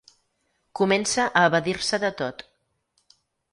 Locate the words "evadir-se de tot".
1.51-2.43